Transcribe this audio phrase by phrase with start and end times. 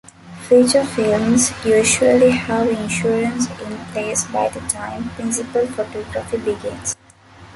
[0.49, 6.95] Feature films usually have insurance in place by the time principal photography begins.